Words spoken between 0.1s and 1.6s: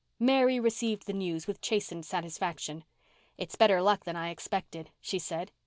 Mary received the news